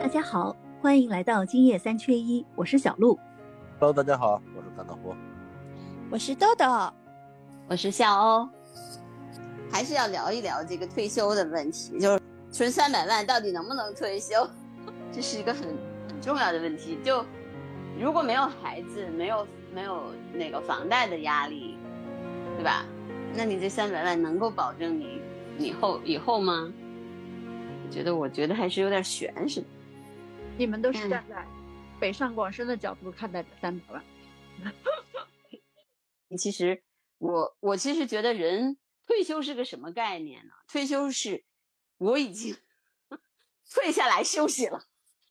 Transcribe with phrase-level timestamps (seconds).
[0.00, 3.18] 大家好，欢迎来到今夜三缺一，我是小鹿。
[3.78, 5.14] Hello，大家好，我是甘道夫。
[6.10, 6.64] 我是豆豆，
[7.68, 8.48] 我是夏欧，
[9.70, 14.48] 还是要聊一聊这个退休的问题，就是存三百万到底能不能退休，
[15.12, 15.68] 这是一个很
[16.08, 16.98] 很重要的问题。
[17.04, 17.22] 就
[18.00, 21.76] 如果没有孩子，没有没有那个房贷的压力，
[22.56, 22.86] 对吧？
[23.34, 25.20] 那你这三百万能够保证你
[25.58, 26.72] 以后以后吗？
[27.86, 29.66] 我觉得，我觉得还是有点悬似的。
[30.60, 31.48] 你们都是嗯站在
[31.98, 34.04] 北上广深的角度看待这三百万。
[36.38, 36.82] 其实
[37.16, 40.52] 我我其实觉得人退休是个什么概念呢？
[40.68, 41.46] 退休是
[41.96, 42.54] 我已经
[43.72, 44.84] 退下来休息了。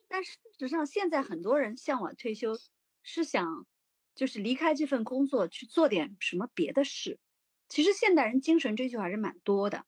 [0.07, 2.57] 但事实上，现在很多人向往退休，
[3.03, 3.67] 是想
[4.15, 7.19] 就是离开这份工作去做点什么别的事。
[7.67, 9.85] 其实现代人精神追求还是蛮多的。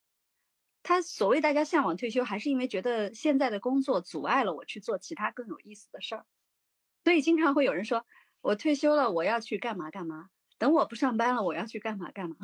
[0.83, 6.25] 他所谓大家向往退休，还是因为觉得现在的工作阻碍了我去做其他更有意思的事儿。
[7.03, 8.05] 所以经常会有人说，
[8.41, 10.29] 我退休了，我要去干嘛干嘛。
[10.57, 12.35] 等我不上班了，我要去干嘛干嘛。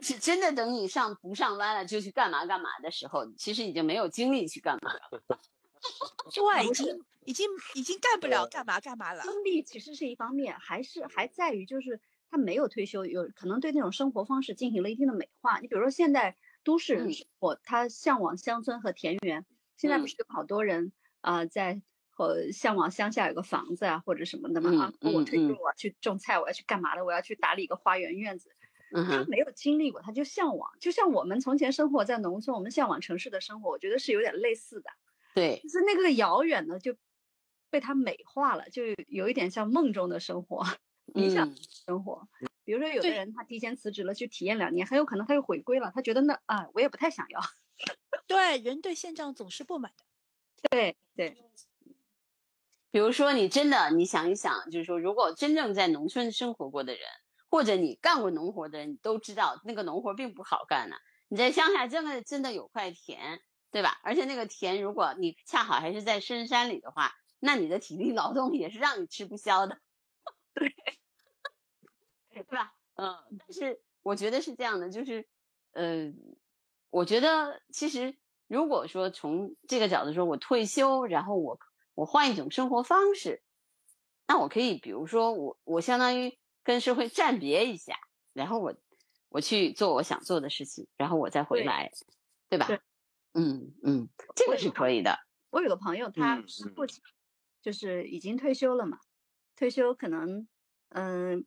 [0.00, 5.00] 是真的，等你上不上班了就去干嘛干嘛的时候，其实已经没有精力去干嘛了。
[6.32, 9.22] 对，已经已经已经干不了干嘛干嘛了。
[9.22, 15.58] 精力其实是一方面，还是还在于就是他没有退休，有可能对那种生活方式进行了一定的美化。
[15.58, 17.12] 你比如说现在都市人嗯。
[17.12, 19.44] 生活，他向往乡村和田园，
[19.76, 20.08] 现在不嗯。
[20.08, 28.50] 是有好多人啊、呃在和向往乡下有个房子啊或者什么的嘛、嗯啊，我嗯嗯退休了我要去种菜，我要去干嘛的，我要去打理一个花园院子。
[29.00, 34.90] 他没有经历过，他就向往，就像我们从前生活在农村，我们向往城市的生活，我觉得是有点类似的。
[35.36, 35.64] 对。
[35.64, 36.96] 就是那个遥远的就
[37.70, 40.64] 被他美化了，就有一点像梦中的生活，
[41.14, 41.68] 理想嗯。
[41.86, 42.28] 生活。
[42.68, 47.40] 比如说，有的人他提前辞职了，去体验两年，很有可能他又回归了，他觉得那啊，我也不太想要。
[48.28, 50.04] 对，人对现状总是不满的。
[50.68, 51.34] 对对，
[52.90, 57.02] 比如说你真的，你想一想，就是说，如果真正在农村生活过的人，
[57.48, 60.96] 或者你干过农活的人，你都知道那个农活并不好干呢、
[61.28, 63.40] 你在乡下真的真的有块田，
[63.70, 63.98] 对吧？
[64.02, 69.78] 而且那个田，如果你恰好还是在深山里的话，那你的体力劳动也是让你吃不消的，
[70.52, 70.74] 对，
[72.44, 72.74] 对吧？
[72.94, 75.26] 嗯，但是我觉得是这样的，就是，
[75.72, 76.12] 呃，
[76.90, 78.16] 我觉得其实
[78.46, 81.58] 如果说从这个角度说，我退休，然后我
[81.94, 83.42] 我换一种生活方式，
[84.26, 87.98] 那我可以，比如说我我相当于跟社会暂别一下，
[88.32, 88.74] 然后我
[89.28, 91.92] 我去做我想做的事情，然后我再回来，
[92.48, 92.66] 对吧？
[92.66, 92.80] 对
[93.34, 95.18] 嗯嗯，这个是可以的。
[95.50, 96.42] 我有个朋友，他
[96.74, 97.02] 父亲
[97.62, 98.98] 就是已经退休了嘛，
[99.54, 100.48] 退休可能
[100.88, 101.46] 嗯、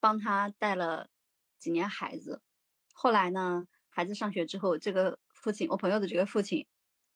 [0.00, 1.08] 帮他带了
[1.58, 2.42] 几年孩子，
[2.92, 6.66] 后来呢，孩子上学之后，这个父亲，我朋友的这个父亲，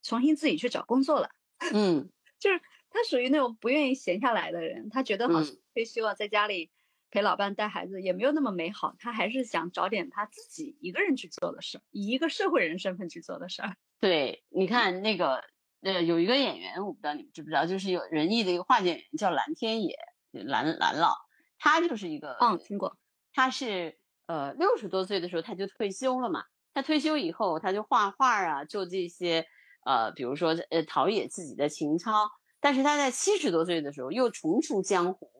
[0.02, 1.30] 重新自己去找工作了。
[1.72, 6.70] 嗯就是他属于那种不愿意闲下来的人，他觉得好像嗯退休啊，在家里
[7.10, 13.76] 陪老伴带孩子也没有那么美好，他还是想找点他自己一个人去做的事儿，以一个社会人身份去做的事儿。
[14.00, 15.42] 对，你看那个
[15.80, 19.96] 呃，有一个演员，我不知道你们知不知道，就是有仁义的一个话剧演员叫蓝天野，
[20.32, 21.14] 蓝蓝老，
[21.64, 22.98] 他就是一个嗯，听过。
[23.32, 26.44] 他是呃六十多岁的时候他就退休了嘛。
[26.74, 29.46] 他退休以后，他就画画啊，做这些
[29.86, 32.30] 呃，比如说呃陶冶自己的情操。
[32.60, 35.30] 但是他在七十多岁的时候又重出江湖，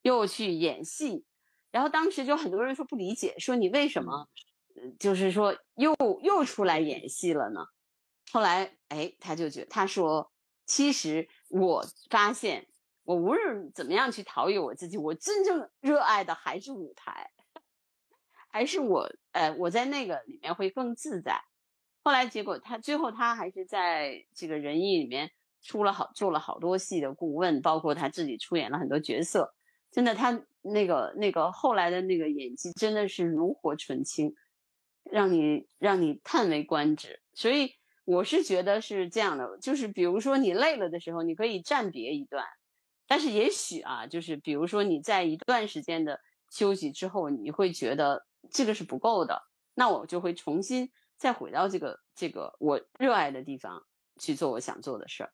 [0.00, 1.26] 又去演戏。
[1.70, 4.28] 然后当时就很多人说不理解，说你为什么
[4.76, 7.66] 呃就是说又又出来演戏了呢？
[8.32, 10.32] 后来哎，他就觉他说，
[10.64, 12.66] 其实我发现
[13.06, 17.30] 我无论怎么样去陶冶我自己，我真正热爱的还是舞台，
[18.50, 21.40] 还是我，呃，我在那个里面会更自在。
[22.02, 25.30] 后来结果他最后他还是在这个仁义里面
[25.62, 29.54] 出了好做了好多戏的顾问，包括他自己出演了很多角色。
[29.92, 34.34] 真的，他那个那个后来的那个演技真的是炉火纯青，
[35.04, 37.22] 让你让你叹为观止。
[37.34, 37.74] 所以
[38.04, 42.44] 我是觉得是这样的，就是比如说你累了的时候，你可以暂别一段，
[43.06, 46.20] 但是也许啊，就是比如说你在一段时间的
[46.50, 49.42] 休息之后，你会觉得这个是不够的，
[49.74, 53.86] 那我就会重新再回到这个这个我热爱的地方
[54.18, 55.32] 去做我想做的事儿。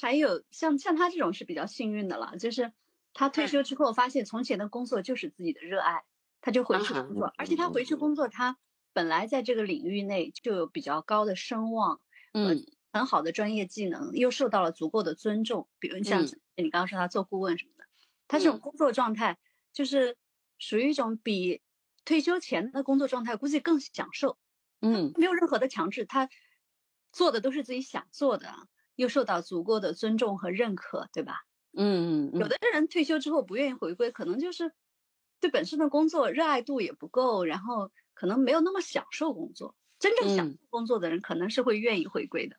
[0.00, 2.72] 还有像像他这种是比较幸运的了，就是
[3.12, 6.02] 他退休之后发现从前的工作就是自己的热爱，
[6.40, 8.58] 他就回去啊工作，而且他回去工作，他
[8.92, 12.00] 本来在这个领域内就有比较高的声望，
[12.32, 15.68] 嗯很好的专业技能，又受到了足够的尊重。
[15.80, 17.84] 比如像嗯你刚刚说他做顾问什么的，
[18.28, 19.38] 他这种嗯工作状态
[19.72, 20.16] 就是
[20.58, 21.60] 属于一种比
[22.04, 24.38] 退休前的工作状态估计更享受，
[24.80, 26.28] 嗯没有任何的强制，他
[27.12, 28.54] 做的都是自己想做的，
[28.94, 31.42] 又受到足够的尊重和认可，对吧？
[31.76, 34.72] 嗯嗯，有的人退休之后不愿意回归，可能就是
[35.40, 39.74] 对本身的工作热爱度也不够，然后可能没有那么享受工作。
[39.98, 42.56] 真正享受工作的人，可能是会愿意回归的。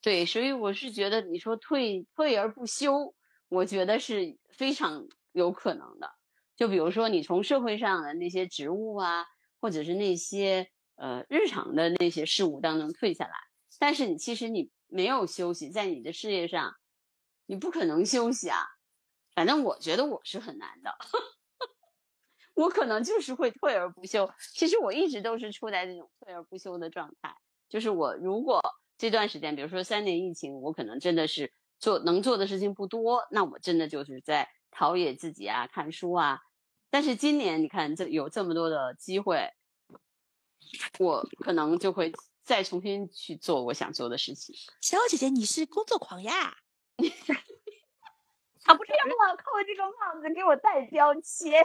[0.00, 3.14] 对，所以我是觉得你说退退而不休，
[3.48, 6.10] 我觉得是非常有可能的。
[6.56, 9.26] 就比如说你从社会上的那些职务啊，
[9.60, 13.34] 或者是那些呃日常的那些事物当中退下来，
[13.78, 16.74] 但是你其实你没有休息，在你的事业上，
[17.46, 18.58] 你不可能休息啊。
[19.34, 20.96] 反正我觉得我是很难的，
[22.54, 24.28] 我可能就是会退而不休。
[24.54, 27.36] 其实我一直都是处在这种退而不休的状态，
[27.68, 28.60] 就是我如果
[28.98, 36.40] 这段时间，比如说三年疫情，我可能真的是做能做的事情不多，那我真的就是在陶冶自己啊，看书啊。
[36.90, 39.52] 但是今年你看，这有这么多的机会，
[40.98, 42.12] 我可能就会
[42.42, 44.54] 再重新去做我想做的事情。
[44.80, 46.56] 小姐姐，你是工作狂呀？
[48.64, 51.64] 啊，不是要扣这个帽子给我带标签？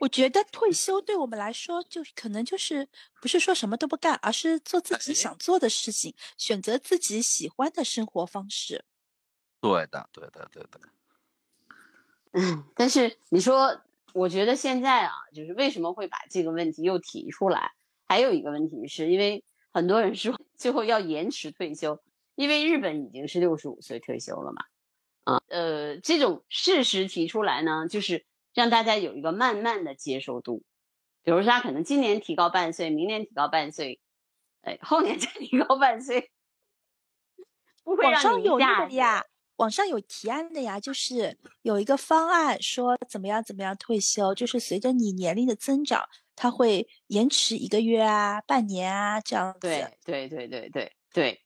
[0.00, 2.88] 我觉得退休对我们来说，就可能就是
[3.20, 8.84] 不是说什么都不干，而是做自己想做的事情，选择自己喜欢的生活方式。
[9.60, 10.80] 对的，对的，对的。
[12.32, 13.82] 嗯，但是你说，
[14.14, 17.72] 我觉得现在啊，就是为什么会把这个问题又提出来？
[18.08, 22.02] 还有一个问题是因为很多人说最后要延迟退休，
[22.34, 24.64] 因为日本已经是六十五岁退休了嘛。
[25.24, 30.62] 啊，呃，这种事实提出来呢，就是让大家有一个慢慢的接受度。
[31.22, 34.00] 比如说，他可能今年提高半岁，明年提高半岁，
[34.62, 36.32] 哎，后年再提高半岁，
[37.84, 39.24] 不会网上有让你一下子那个呀，
[39.56, 49.60] 网上有提案的呀，就是有一个方案说怎么样怎么样退休，就是随着你年龄的增长，它会延迟一个月啊、半年啊这样子。
[49.60, 51.42] 对对对对对对，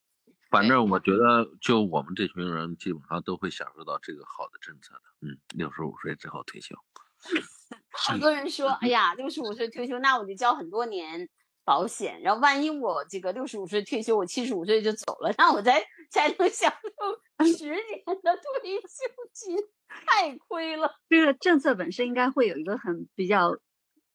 [0.50, 5.00] 反正我觉得，就我们这群人，基本上都会享受到这个好的政策的。
[5.20, 6.74] 嗯，六十五岁之后退休。
[7.90, 11.28] 好多人说，哎呀，六十五岁退休，那我就交很多年
[11.64, 18.88] 保险，然后万一我这个六十五岁退休，我七十五岁就走了，那我才才能享受十年的退休
[19.32, 19.56] 金，
[19.88, 20.94] 太亏了。
[21.08, 23.58] 这个政策本身应该会有一个很比较，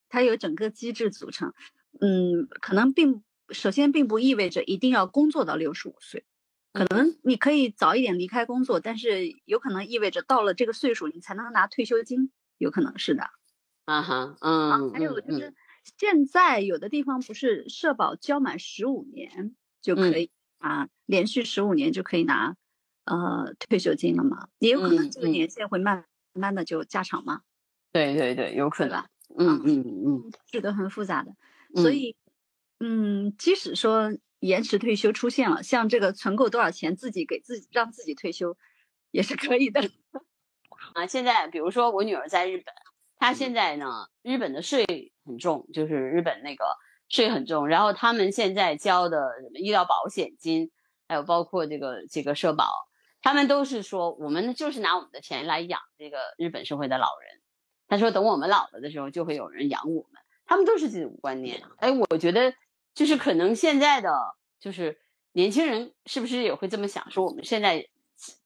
[0.08, 1.54] 它有整个机制组成。
[2.00, 3.22] 嗯，可能并
[3.54, 6.26] 首先并不意味着一定要工作到六十五岁，
[6.74, 13.30] 可能你可以早一点离开工作，但是有可能意味着到了这个岁数你才能拿退休金，有可能是的。
[13.86, 15.40] 啊哈，嗯，还有就嗯。
[15.40, 15.54] 是
[15.98, 22.56] 现在有的地方不是社保交满十五年就可以啊，连续十五年就可以拿
[23.06, 24.48] 呃退休金了嘛？
[24.60, 27.42] 也有可能这个年限会慢慢的就加长嘛，
[27.92, 29.04] 对对对，有可能，？
[29.38, 29.82] 嗯嗯。
[30.06, 31.34] 嗯，是的，很复杂的，
[31.76, 31.96] 所嗯。
[31.96, 32.16] 以
[32.84, 38.58] 嗯，即使说延迟退休出现了，像这个存够多少钱自己给自己让自己退休
[39.12, 39.82] 也是可以的。
[40.96, 42.74] 啊，现在比如说我女儿在日本，
[43.20, 46.66] 她现在呢，日本的税很重，就是日本那个
[47.08, 50.72] 税很重，然后他们现在交的什么医疗保险金，
[51.08, 52.66] 还有包括这个这个社保，
[53.22, 57.42] 他们都是说我们就是拿我们的钱来养这个日本社会的老人。
[57.88, 60.22] 他说等我们老了的时候，就会有人养我们。
[60.46, 61.62] 他们都是这种观念。
[61.78, 62.54] 哎，我觉得
[62.94, 64.12] 就是可能现在的
[64.60, 65.00] 就是
[65.32, 67.10] 年轻人是不是也会这么想？
[67.10, 67.88] 说我们现在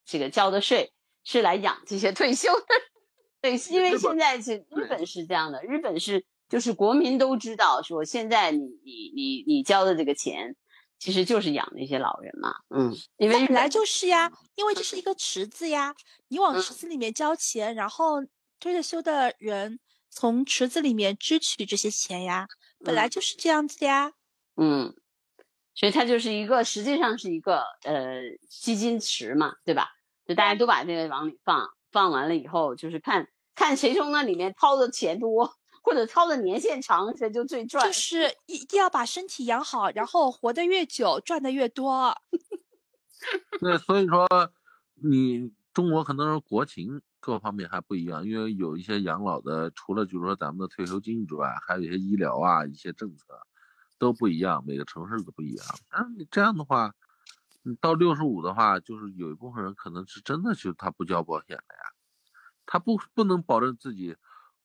[0.06, 0.94] 这个交的税
[1.24, 2.66] 是来养这些退休的。
[3.42, 10.56] 对，因为现在是日本是这样的，日本是就是国民都知道说现在你你你你交的这个钱，
[10.98, 12.56] 其实就是养那些老人嘛。
[12.70, 15.94] 嗯，因为本本来就是呀，因为这是一个池子呀，
[16.30, 18.24] 你往嗯池子里面交钱，然后
[18.60, 19.80] 退了休的人
[20.10, 22.48] 从池子里面支取这些钱呀，
[22.84, 24.14] 本来嗯就是这样子呀。
[24.56, 24.96] 嗯，
[25.74, 29.90] 所以它就是一个实际上是一个呃基金池嘛，对吧？
[30.26, 37.86] 就大家都把这个往里放，放完了以后，就是看看谁从那里面掏的钱多，或者掏的年限长，谁就最赚。
[37.86, 42.16] 就 是一定要把身体养好，然后活得越久，赚的越多。
[43.60, 44.28] 对，所以说
[44.96, 53.26] 你中国可能是国情各方面还不一样，因为有一些养老的，除了就是说咱们的退休金之外，还有一些医疗啊一些政策
[53.98, 55.66] 都不一样，每个城市都不一样。
[55.90, 56.94] 啊，你这样的话，
[57.64, 61.94] 你到六十五的话，就是有一部分人可能是真的就他不交保险了呀，
[62.66, 64.16] 他不不能保证自己。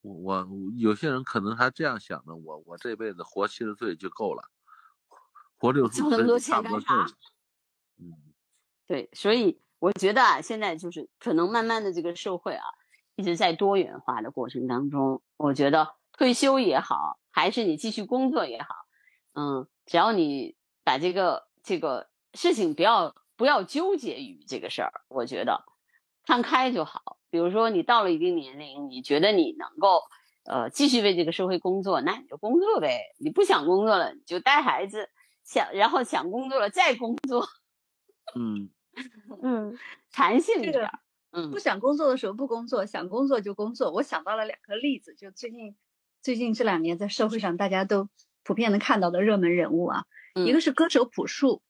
[0.02, 4.42] 我我有些人可能还这样想的，我我这辈子活七十岁就够了，
[5.58, 7.08] 活六十交那么多五岁就差钱干啥不多够了。
[7.98, 8.12] 嗯。
[8.86, 12.64] 对，所以我觉得啊，现在就是可能慢慢的这个社会啊，
[13.14, 18.74] 一直在多元化的过程当中，我觉得退休也好，还是你继续工作也好，
[19.34, 25.64] 嗯，只要你把这个这个事情不要不要纠结于这个事儿，我觉得
[26.24, 27.18] 看开就好。
[27.30, 30.02] 比如说你到了一定年龄，你觉得你能够
[30.44, 33.00] 呃继续为这个社会工作，那你就工作呗。
[33.18, 35.08] 你不想工作了，你就带孩子，
[35.44, 37.46] 想然后想工作了再工作。
[38.34, 38.70] 嗯
[39.42, 39.78] 嗯，
[40.10, 40.90] 弹性一点。
[41.32, 43.92] 嗯，不想工作的时候不工作，想工作就工作。
[43.92, 45.76] 我想到了两个例子，就最近
[46.20, 48.08] 最近这两年在社会上大家都
[48.50, 50.02] 普遍能看到的热门人物啊，
[50.34, 51.62] 一个是歌手朴树，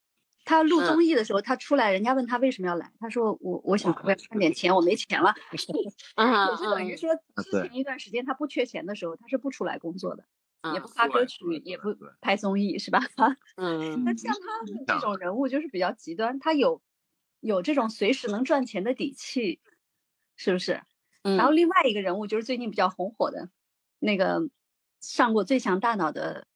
[0.46, 5.34] 他录综艺的时候他出来，人家问他为什么要来，他说我我想我要赚点钱，我没钱了。
[5.52, 7.10] 也是等于说
[7.44, 10.24] 之前一段时间他不缺钱的时候，他是不出来工作的，
[10.72, 12.98] 也不发歌曲，也不拍综艺，是吧？
[13.58, 16.80] 嗯，那像他们这种人物就是比较极端，他有。
[17.40, 19.60] 有这种随时能赚钱的底气，
[20.36, 20.82] 是不是？
[21.22, 23.48] 然后另外一个人物就是最近比较红火的，
[23.98, 24.50] 那个
[25.00, 26.46] 上过《最强大脑》的，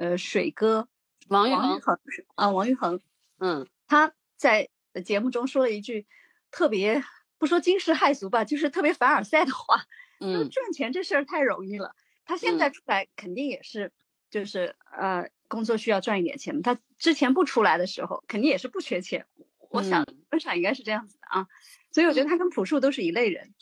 [0.00, 0.88] 呃，水哥
[1.28, 2.00] 王玉恒
[2.34, 3.02] 啊，王玉恒，
[3.38, 4.70] 嗯，他在
[5.04, 6.06] 节目中说了一句
[6.50, 7.04] 特别
[7.36, 9.84] 不说惊世骇俗吧，就是特别凡尔赛的话，
[10.18, 11.94] 嗯，赚钱这事儿太容易了。
[12.24, 13.92] 他现在出来肯定也是，
[14.30, 16.62] 就是呃，工作需要赚一点钱。
[16.62, 19.26] 他之前不出来的时候，肯定也是不缺钱。
[19.68, 21.46] 我想，我想应该是这样子的啊，
[21.92, 23.52] 所以我觉得他跟朴树都是一类人，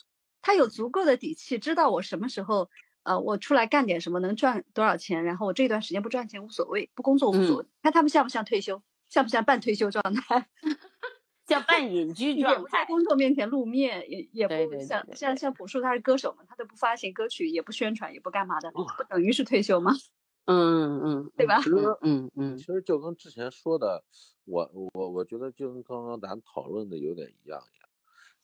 [0.41, 2.69] 他有足够的底气，知道我什么时候，
[3.03, 7.65] 呃，我出来干点什么能赚多少钱，然后我这段时间不赚钱无所谓，不工作无所谓。
[7.81, 10.47] 看他们像不像退休，像不像半退休状态，
[11.47, 19.93] 像半隐居状态，也不在工作面前露面，也也不像像像朴树他是歌手嘛，他都不发行歌曲，也不宣传，也不干嘛的，不等于是退休吗？
[20.45, 21.57] 嗯嗯，对吧？
[21.61, 24.03] 其实，嗯嗯，其实就跟之前说的，
[24.45, 27.89] 我我我觉得就跟刚刚咱讨论的有点一样一样，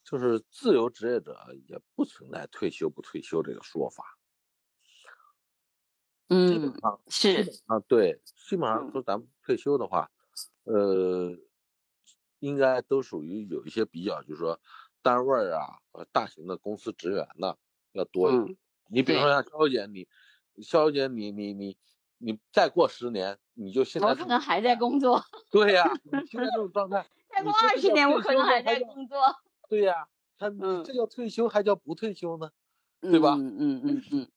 [0.04, 1.36] 就是自由职业者
[1.68, 4.14] 也不存在退休不退休这个说法。
[6.29, 10.10] 嗯，基本上是啊，对，基本上说咱们退休的话，
[10.63, 11.38] 呃，
[12.39, 14.60] 应该都属于有一些比较，就是说
[15.01, 17.55] 单位啊，呃，大型的公司职员呢
[17.94, 18.58] 要多一点。
[18.88, 20.08] 你比如说像肖姐，你
[20.62, 21.77] 肖姐，你你你。
[22.17, 25.22] 你再过十年，你就现在我可能还在工作。
[25.51, 29.20] 对呀，你现在这种状态， 再过二十年，我可能还在工作。
[29.67, 30.08] 对呀，
[30.39, 30.50] 他
[30.86, 32.50] 这叫退休还叫不退休呢？
[33.01, 33.36] 对吧？
[33.36, 34.27] 嗯嗯嗯嗯，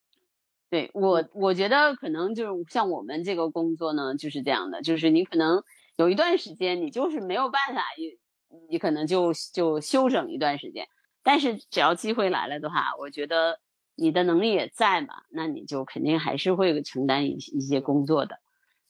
[0.69, 5.63] 对我我觉得可能就是像我们这个工作呢，就是这样的，就是你可能
[5.95, 10.87] 有一段时间你就是没有办法，你你可能就就休整一段时间，
[11.23, 13.59] 但是只要机会来了的话，我觉得。
[14.01, 15.23] 你的能力也在嘛？
[15.29, 18.39] 那你就肯定还是会承担一一些工作的，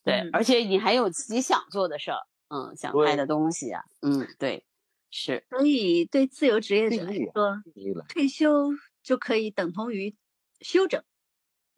[0.03, 2.19] 对，而且你还有自己想做的事儿，
[2.49, 4.63] 嗯，想拍的东西啊，嗯，对，
[5.09, 5.43] 是。
[5.49, 7.59] 所以对自由职业者来说，
[8.07, 8.69] 退休
[9.01, 10.15] 就可以等同于
[10.61, 11.03] 休整，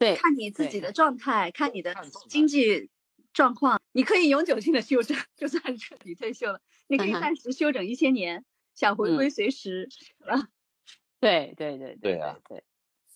[0.01, 1.95] 对，看你自己的状态，看你的
[2.27, 2.89] 经济
[3.33, 8.43] 状况，你可以永久性的休整，就算彻底退休了，你可以暂时休整一些年，
[8.73, 10.47] 想回归随时，是吧？
[11.21, 12.63] 对对对对对对。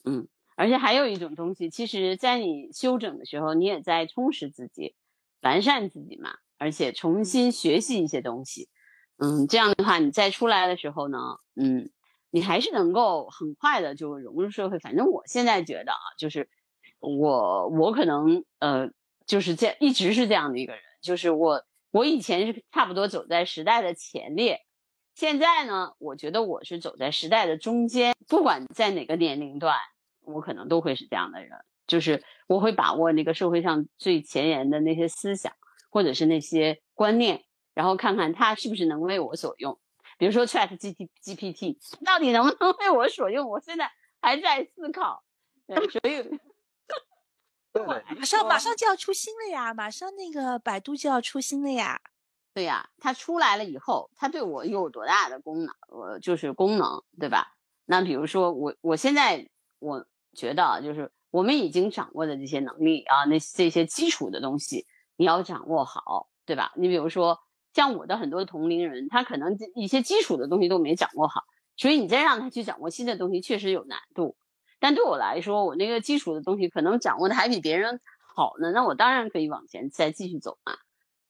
[0.04, 4.94] 嗯，而且还有一种东西，其实，在你休整的时候，你也在充实自己，
[5.42, 8.70] 完善自己嘛，而且重新学习一些东西。
[9.18, 11.18] 嗯，这样的话，你再出来的时候呢，
[11.56, 11.90] 嗯，
[12.30, 14.78] 你还是能够很快的就融入社会。
[14.78, 16.48] 反正我现在觉得啊，就是
[17.06, 18.90] 我我可能呃，
[19.26, 24.62] 就是这一直是这样的一个人，就是我我以前是差不多走在时代的前列。
[25.14, 29.76] 现在呢，我觉得我是走在时代的中间，不管在哪个年龄段。
[30.28, 31.52] 我可能都会是这样的人，
[31.86, 35.54] 就是我会把握那个社会上最前沿的那些思想，
[35.92, 37.44] 或者是那些观念，
[37.76, 39.80] 然后看看它是不是能为我所用。
[40.18, 43.48] 比如说 Chat G T G P T 到底能不能为我所用？
[43.48, 45.24] 我现在还在思考。
[45.68, 46.40] 所以，
[47.84, 49.74] 马上马上就要出新了呀！
[49.74, 52.00] 马上那个百度就要出新了呀！
[52.54, 55.76] 对呀，它出来了以后，它对我有多大的功能？
[55.90, 57.56] 呃，就是功能，对吧？
[57.86, 60.06] 那比如说我我现在我。
[60.38, 66.74] 觉得就是我们已经掌握的这些能力啊，那这些基础的东西你要掌握好，对吧？
[66.76, 67.40] 你比如说
[67.74, 71.46] 像我的很多同龄人，他可能一些基础的东西都没掌握好，
[71.78, 74.36] 所以你再让他去掌握新的东西，确实有难度。
[74.80, 78.00] 但对我来说，我那个基础的东西可能掌握的还比别人
[78.36, 80.74] 好呢，那我当然可以往前再继续走嘛，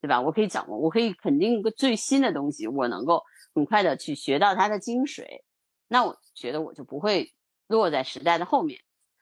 [0.02, 0.22] 对吧？
[0.22, 3.24] 我可以掌握，我可以肯定一个最新的东西，我能够
[3.54, 5.42] 很快的去学到它的精髓，
[5.88, 7.34] 那我觉得我就不会
[7.68, 8.82] 落在时代的后面。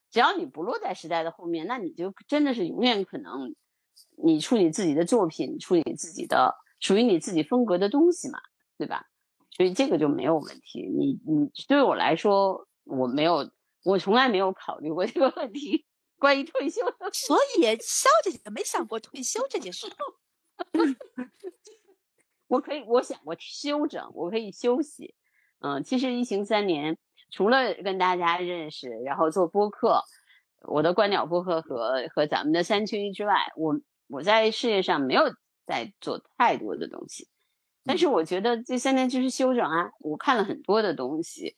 [0.10, 3.56] 只要你不落在时代的后面，那你就真的是永远可能，
[4.24, 8.40] 你处理自己的作品，处理自己的属于你自己风格的东西嘛，
[8.78, 9.08] 对吧？
[9.50, 10.82] 所以这个就没有问题。
[10.82, 13.50] 你你对我来说，我没有，
[13.84, 15.86] 我从来没有考虑过这个问题，
[16.18, 16.82] 关于退休。
[17.12, 19.88] 所以肖姐姐没想过退休这件事。
[22.48, 25.16] 我可以，我想我休整，我可以休息。
[25.60, 26.98] 嗯，其实疫情三年，
[27.32, 30.04] 除了跟大家认识，然后做播客，
[30.62, 35.24] 我的观鸟播客和和咱们的三缺一之外，我我在事业上没有
[35.66, 37.28] 在做太多的东西。
[37.86, 41.56] 但是我觉得这三年就是休整啊，我看了很多的东西，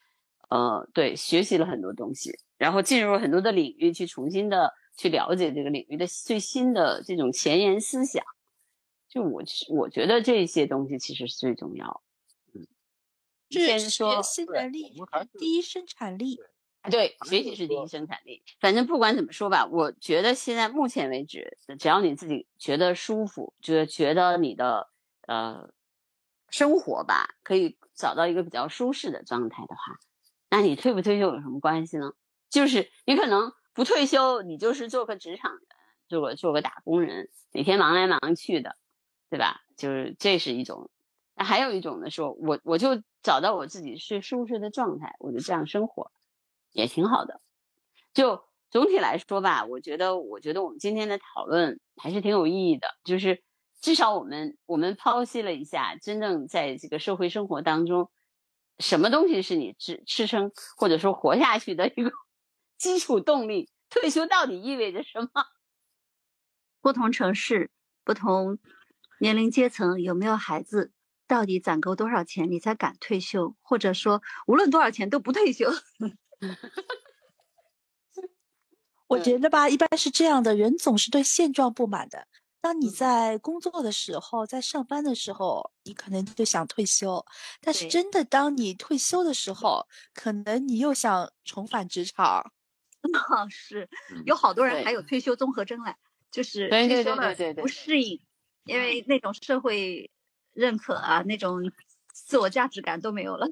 [0.49, 8.23] 呃，对，学习了很多东西，然后进入了很多的领域去重新的去了解这个领域的最新的这种前沿思想。
[9.09, 12.01] 就我我觉得这些东西其实是最重要。
[12.53, 12.67] 嗯，
[13.49, 14.93] 是说新能力
[15.37, 16.39] 第一生产力。
[16.91, 18.43] 对，学习是第一生产力。
[18.59, 24.89] 反正不管怎么说吧，我觉得现在目前为止，只要你自己觉得舒服，觉觉得你的
[25.27, 25.71] 呃。
[26.51, 29.97] 生活吧，可以找到一个比较舒适的状态的话，
[30.55, 32.13] 那你退不退休有什么关系呢？
[32.49, 35.61] 就是你可能不退休，你就是做个职场人，
[36.07, 38.77] 做个做个打工人，每天忙来忙去的，
[39.29, 39.63] 对吧？
[39.75, 40.89] 就是这是一种。
[41.35, 46.09] 那还有一种呢，说我我就找到我自己最舒适的状态，我就这样生活，
[46.71, 47.41] 也挺好的。
[48.13, 53.43] 就总体来说吧，我觉得我觉得我们今天的讨论还是挺有意义的，就是。
[53.81, 58.09] 至少我们我们剖析了一下，真正在这个社会生活当中，
[58.79, 62.11] 什么东西是你支支撑或者说活下去的一个
[62.77, 63.69] 基础动力？
[63.89, 65.29] 退休到底意味着什么？
[66.81, 67.71] 不同城市、
[68.03, 68.59] 不同
[69.19, 70.91] 年龄阶层有没有孩子？
[71.27, 73.55] 到底攒够多少钱你才敢退休？
[73.61, 75.71] 或者说无论多少钱都不退休？
[79.07, 82.27] 我觉得吧，一般是这样的人总是对现状不满的。
[82.65, 87.23] 当你在工作的时候，在上班的时候，你可能就想退休；
[87.61, 92.51] 但是真的，当你退休的时候，可能你又想重返职场。
[93.03, 93.87] 那 是
[94.25, 95.93] 有好多人还有退休综合征嘞，
[96.31, 98.19] 就是退休了不适应，
[98.63, 100.09] 因为那种社会
[100.51, 101.71] 认可啊，那种
[102.11, 103.45] 自我价值感都没有了。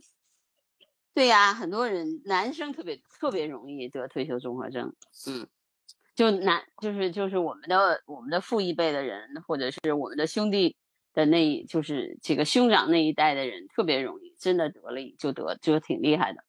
[1.13, 4.95] 对呀，很多人男生特别特别容易得退休综合征。
[5.27, 5.47] 嗯。
[6.15, 10.75] 就男就是就是我们的我们的父一辈的人，或者是我们的兄弟
[11.13, 16.43] 的那，就是这个兄长那一代的人，特别容易，真的得了就得就挺厉害的。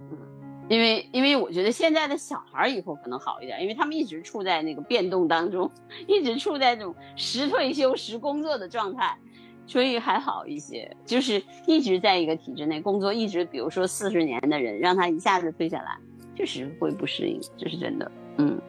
[0.00, 5.70] 嗯，因为因为我觉得现在的小孩以后可能好一点，因为他们一直处在那个变动当中，
[6.08, 9.18] 一直处在那种时退休时工作的状态，
[9.66, 10.96] 所以还好一些。
[11.04, 15.98] 就是一直在一个体制内工作，一直比如说四十年的人，让他一下子退下来，
[16.34, 18.10] 确实会不适应，这是真的。
[18.38, 18.60] 嗯。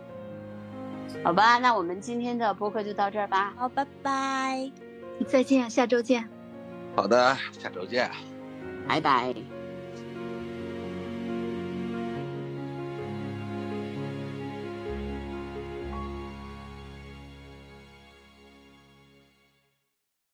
[1.25, 3.51] 好吧，那我们今天的播客就到这儿吧。
[3.57, 4.71] 好，拜拜，
[5.25, 6.29] 再见，下周见。
[6.95, 8.11] 好的，下周见，
[8.87, 9.33] 拜拜。